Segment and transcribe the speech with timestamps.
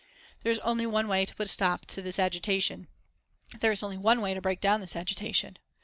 [0.41, 2.87] "There is only one way to put a stop to this agitation;
[3.59, 5.59] there is only one way to break down this agitation.